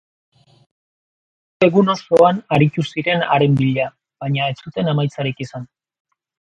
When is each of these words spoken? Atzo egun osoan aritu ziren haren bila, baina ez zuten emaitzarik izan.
Atzo 0.35 1.67
egun 1.67 1.93
osoan 1.95 2.41
aritu 2.57 2.87
ziren 2.95 3.29
haren 3.37 3.61
bila, 3.63 3.87
baina 4.25 4.51
ez 4.55 4.59
zuten 4.67 4.93
emaitzarik 4.99 5.49
izan. 5.49 5.73